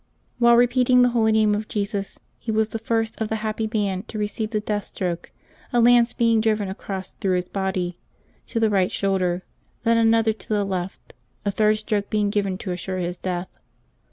While 0.39 0.55
repeating 0.57 1.03
the 1.03 1.09
holy 1.09 1.31
name 1.31 1.53
of 1.53 1.67
Jesus 1.67 2.19
he 2.39 2.49
was 2.51 2.69
the 2.69 2.79
first 2.79 3.21
of 3.21 3.29
the 3.29 3.35
happy 3.45 3.67
band 3.67 4.07
to 4.07 4.17
receive 4.17 4.49
the 4.49 4.59
death 4.59 4.85
stroke, 4.85 5.29
a 5.71 5.79
lance 5.79 6.11
being 6.11 6.41
driven 6.41 6.69
across 6.69 7.11
through 7.13 7.35
his 7.35 7.47
body 7.47 7.99
to 8.47 8.59
the 8.59 8.71
right 8.71 8.91
shoulder, 8.91 9.43
then 9.83 9.97
another 9.99 10.31
LIVES 10.31 10.43
OF 10.43 10.47
THE 10.47 10.55
SAINTS 10.55 10.95
395 10.95 10.95
to 11.03 11.03
the 11.05 11.05
left, 11.05 11.13
a 11.45 11.51
third 11.55 11.77
stroke 11.77 12.09
being 12.09 12.29
given 12.31 12.57
to 12.57 12.71
assure 12.71 12.97
his 12.97 13.17
death. 13.17 13.49